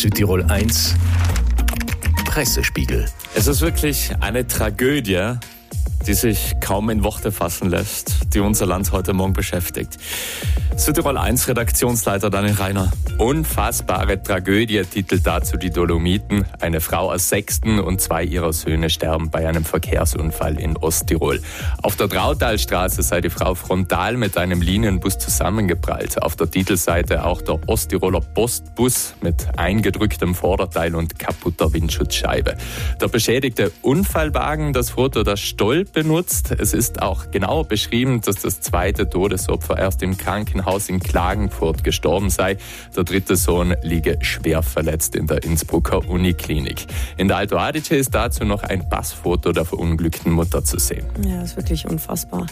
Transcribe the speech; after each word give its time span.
Südtirol 0.00 0.42
1 0.44 0.94
Pressespiegel. 2.24 3.04
Es 3.34 3.46
ist 3.46 3.60
wirklich 3.60 4.12
eine 4.20 4.46
Tragödie, 4.46 5.34
die 6.06 6.14
sich 6.14 6.54
kaum 6.60 6.90
in 6.90 7.04
Worte 7.04 7.32
fassen 7.32 7.70
lässt, 7.70 8.34
die 8.34 8.40
unser 8.40 8.66
Land 8.66 8.92
heute 8.92 9.12
Morgen 9.12 9.32
beschäftigt. 9.32 9.98
Südtirol 10.76 11.18
1 11.18 11.46
Redaktionsleiter 11.46 12.30
Daniel 12.30 12.54
Reiner. 12.54 12.90
Unfassbare 13.18 14.22
Tragödie 14.22 14.82
titelt 14.82 15.26
dazu 15.26 15.58
die 15.58 15.68
Dolomiten. 15.68 16.46
Eine 16.58 16.80
Frau 16.80 17.12
aus 17.12 17.28
Sechsten 17.28 17.78
und 17.78 18.00
zwei 18.00 18.24
ihrer 18.24 18.54
Söhne 18.54 18.88
sterben 18.88 19.30
bei 19.30 19.46
einem 19.46 19.64
Verkehrsunfall 19.64 20.58
in 20.58 20.78
Osttirol. 20.78 21.42
Auf 21.82 21.96
der 21.96 22.08
Trautalstraße 22.08 23.02
sei 23.02 23.20
die 23.20 23.28
Frau 23.28 23.54
frontal 23.54 24.16
mit 24.16 24.38
einem 24.38 24.62
Linienbus 24.62 25.18
zusammengeprallt. 25.18 26.22
Auf 26.22 26.34
der 26.36 26.50
Titelseite 26.50 27.26
auch 27.26 27.42
der 27.42 27.60
Osttiroler 27.66 28.22
Postbus 28.22 29.14
mit 29.20 29.48
eingedrücktem 29.58 30.34
Vorderteil 30.34 30.94
und 30.94 31.18
kaputter 31.18 31.74
Windschutzscheibe. 31.74 32.56
Der 32.98 33.08
beschädigte 33.08 33.70
Unfallwagen, 33.82 34.72
das 34.72 34.90
Foto 34.90 35.24
das 35.24 35.40
Benutzt. 35.92 36.52
Es 36.52 36.72
ist 36.72 37.02
auch 37.02 37.30
genau 37.30 37.64
beschrieben, 37.64 38.20
dass 38.20 38.36
das 38.36 38.60
zweite 38.60 39.08
Todesopfer 39.08 39.78
erst 39.78 40.02
im 40.02 40.16
Krankenhaus 40.16 40.88
in 40.88 41.00
Klagenfurt 41.00 41.84
gestorben 41.84 42.30
sei. 42.30 42.56
Der 42.96 43.04
dritte 43.04 43.36
Sohn 43.36 43.74
liege 43.82 44.18
schwer 44.20 44.62
verletzt 44.62 45.16
in 45.16 45.26
der 45.26 45.42
Innsbrucker 45.42 46.08
Uniklinik. 46.08 46.86
In 47.16 47.28
der 47.28 47.38
Alto 47.38 47.56
Adige 47.56 47.96
ist 47.96 48.14
dazu 48.14 48.44
noch 48.44 48.62
ein 48.62 48.88
Passfoto 48.88 49.52
der 49.52 49.64
verunglückten 49.64 50.32
Mutter 50.32 50.64
zu 50.64 50.78
sehen. 50.78 51.06
Ja, 51.26 51.42
ist 51.42 51.56
wirklich 51.56 51.86
unfassbar. 51.86 52.46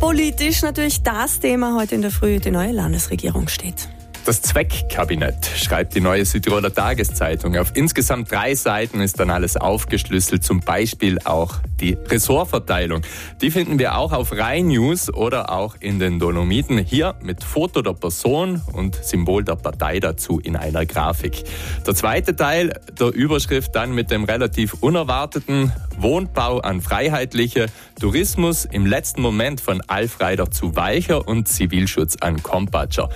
Politisch 0.00 0.62
natürlich 0.62 1.02
das 1.02 1.40
Thema 1.40 1.76
heute 1.78 1.94
in 1.94 2.02
der 2.02 2.10
Früh. 2.10 2.38
Die 2.38 2.50
neue 2.50 2.72
Landesregierung 2.72 3.48
steht. 3.48 3.88
Das 4.26 4.42
Zweckkabinett, 4.42 5.46
schreibt 5.46 5.94
die 5.94 6.00
neue 6.00 6.24
Südtiroler 6.24 6.74
Tageszeitung. 6.74 7.56
Auf 7.56 7.70
insgesamt 7.74 8.32
drei 8.32 8.56
Seiten 8.56 9.00
ist 9.00 9.20
dann 9.20 9.30
alles 9.30 9.56
aufgeschlüsselt, 9.56 10.42
zum 10.42 10.58
Beispiel 10.58 11.20
auch 11.24 11.60
die 11.80 11.92
Ressortverteilung. 11.92 13.02
Die 13.40 13.52
finden 13.52 13.78
wir 13.78 13.96
auch 13.96 14.12
auf 14.12 14.32
Rhein 14.32 14.66
News 14.66 15.14
oder 15.14 15.52
auch 15.52 15.76
in 15.78 16.00
den 16.00 16.18
Dolomiten. 16.18 16.78
Hier 16.78 17.14
mit 17.22 17.44
Foto 17.44 17.82
der 17.82 17.92
Person 17.92 18.60
und 18.72 18.96
Symbol 18.96 19.44
der 19.44 19.54
Partei 19.54 20.00
dazu 20.00 20.40
in 20.40 20.56
einer 20.56 20.86
Grafik. 20.86 21.44
Der 21.86 21.94
zweite 21.94 22.34
Teil 22.34 22.80
der 22.98 23.14
Überschrift 23.14 23.76
dann 23.76 23.94
mit 23.94 24.10
dem 24.10 24.24
relativ 24.24 24.74
unerwarteten 24.80 25.70
Wohnbau 25.98 26.58
an 26.58 26.80
Freiheitliche, 26.80 27.66
Tourismus 28.00 28.64
im 28.64 28.86
letzten 28.86 29.22
Moment 29.22 29.60
von 29.60 29.82
Alfreider 29.86 30.50
zu 30.50 30.74
Weicher 30.74 31.28
und 31.28 31.46
Zivilschutz 31.46 32.16
an 32.20 32.42
Kompatscher. 32.42 33.08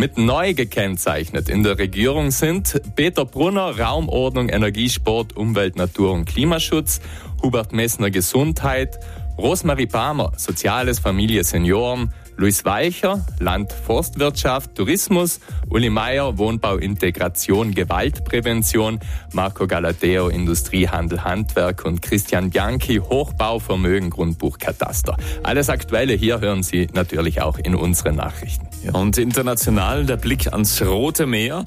Mit 0.00 0.16
neu 0.16 0.54
gekennzeichnet. 0.54 1.50
In 1.50 1.62
der 1.62 1.76
Regierung 1.76 2.30
sind 2.30 2.80
Peter 2.96 3.26
Brunner, 3.26 3.78
Raumordnung, 3.78 4.48
Energiesport, 4.48 5.36
Umwelt, 5.36 5.76
Natur 5.76 6.12
und 6.12 6.24
Klimaschutz, 6.24 7.02
Hubert 7.42 7.74
Messner, 7.74 8.10
Gesundheit, 8.10 8.98
Rosmarie 9.36 9.84
Palmer, 9.84 10.32
Soziales, 10.38 11.00
Familie, 11.00 11.44
Senioren, 11.44 12.14
Luis 12.40 12.64
Weicher, 12.64 13.26
Land, 13.38 13.70
Forstwirtschaft, 13.70 14.74
Tourismus, 14.74 15.40
Uli 15.68 15.90
Meier, 15.90 16.38
Wohnbau, 16.38 16.76
Integration, 16.76 17.74
Gewaltprävention, 17.74 18.98
Marco 19.34 19.66
Galateo, 19.66 20.28
Industriehandel, 20.28 21.22
Handwerk 21.22 21.84
und 21.84 22.00
Christian 22.00 22.48
Bianchi, 22.48 22.96
Hochbau, 22.96 23.58
Vermögen, 23.58 24.08
Grundbuch, 24.08 24.56
Kataster. 24.58 25.18
Alles 25.42 25.68
Aktuelle 25.68 26.14
hier 26.14 26.40
hören 26.40 26.62
Sie 26.62 26.88
natürlich 26.94 27.42
auch 27.42 27.58
in 27.58 27.74
unseren 27.74 28.16
Nachrichten. 28.16 28.66
Ja, 28.82 28.94
und 28.94 29.18
international 29.18 30.06
der 30.06 30.16
Blick 30.16 30.50
ans 30.50 30.80
Rote 30.80 31.26
Meer. 31.26 31.64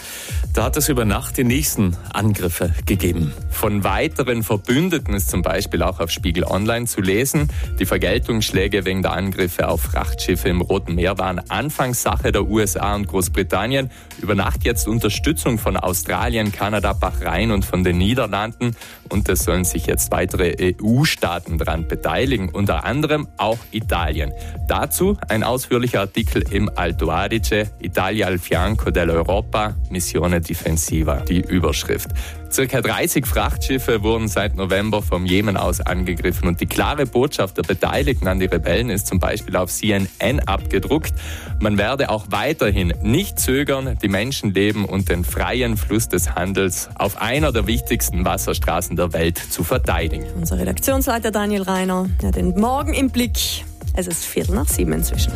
Da 0.55 0.63
hat 0.63 0.77
es 0.77 0.89
über 0.89 1.05
Nacht 1.05 1.37
die 1.37 1.43
nächsten 1.43 1.95
Angriffe 2.11 2.73
gegeben. 2.87 3.31
Von 3.51 3.83
weiteren 3.83 4.41
Verbündeten 4.41 5.13
ist 5.13 5.29
zum 5.29 5.43
Beispiel 5.43 5.83
auch 5.83 5.99
auf 5.99 6.09
Spiegel 6.09 6.43
Online 6.43 6.87
zu 6.87 7.01
lesen. 7.01 7.49
Die 7.79 7.85
Vergeltungsschläge 7.85 8.85
wegen 8.85 9.03
der 9.03 9.13
Angriffe 9.13 9.67
auf 9.67 9.81
Frachtschiffe 9.81 10.49
im 10.49 10.62
Roten 10.63 10.95
Meer 10.95 11.17
waren 11.17 11.39
anfangs 11.49 12.01
Sache 12.01 12.31
der 12.31 12.47
USA 12.47 12.95
und 12.95 13.07
Großbritannien. 13.07 13.91
Über 14.21 14.35
Nacht 14.35 14.63
jetzt 14.63 14.87
Unterstützung 14.87 15.57
von 15.57 15.77
Australien, 15.77 16.51
Kanada, 16.51 16.93
Bahrain 16.93 17.51
und 17.51 17.65
von 17.65 17.83
den 17.83 17.97
Niederlanden. 17.97 18.75
Und 19.09 19.29
es 19.29 19.43
sollen 19.43 19.65
sich 19.65 19.85
jetzt 19.85 20.11
weitere 20.11 20.55
EU-Staaten 20.81 21.57
daran 21.57 21.87
beteiligen, 21.87 22.49
unter 22.49 22.85
anderem 22.85 23.27
auch 23.37 23.59
Italien. 23.71 24.31
Dazu 24.67 25.17
ein 25.29 25.43
ausführlicher 25.43 26.01
Artikel 26.01 26.43
im 26.51 26.69
Alto 26.75 27.09
Adige, 27.11 27.69
Italia 27.79 28.27
al 28.27 28.39
fianco 28.39 28.89
dell'Europa, 28.89 29.75
Missione 29.89 30.41
Difensiva, 30.41 31.17
die 31.21 31.41
Überschrift. 31.41 32.09
Circa 32.53 32.81
30 32.81 33.25
Frachtschiffe 33.25 34.03
wurden 34.03 34.27
seit 34.27 34.55
November 34.55 35.01
vom 35.01 35.25
Jemen 35.25 35.57
aus 35.57 35.81
angegriffen 35.81 36.47
und 36.47 36.61
die 36.61 36.67
klare 36.67 37.07
Botschaft 37.07 37.57
der 37.57 37.63
Beteiligten 37.63 38.27
an 38.27 38.39
die 38.39 38.45
Rebellen 38.45 38.91
ist 38.91 39.07
zum 39.07 39.19
Beispiel 39.19 39.55
auf 39.55 39.71
CNN 39.71 40.39
abgedruckt. 40.41 41.15
Man 41.59 41.79
werde 41.79 42.11
auch 42.11 42.25
weiterhin 42.29 42.93
nicht 43.01 43.39
zögern, 43.39 43.97
die 44.03 44.07
Menschenleben 44.07 44.85
und 44.85 45.09
den 45.09 45.23
freien 45.25 45.77
Fluss 45.77 46.09
des 46.09 46.35
Handels 46.35 46.89
auf 46.93 47.19
einer 47.19 47.51
der 47.51 47.65
wichtigsten 47.65 48.23
Wasserstraßen 48.23 48.95
der 48.97 49.13
Welt 49.13 49.39
zu 49.39 49.63
verteidigen. 49.63 50.27
Unser 50.35 50.59
Redaktionsleiter 50.59 51.31
Daniel 51.31 51.63
Reiner 51.63 52.07
hat 52.23 52.35
den 52.35 52.53
Morgen 52.59 52.93
im 52.93 53.09
Blick. 53.09 53.65
Es 53.95 54.05
ist 54.05 54.25
Viertel 54.25 54.53
nach 54.53 54.67
sieben 54.67 54.93
inzwischen. 54.93 55.33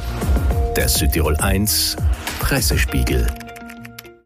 Der 0.76 0.88
Südtirol 0.88 1.36
1 1.38 1.98
Pressespiegel. 2.40 3.26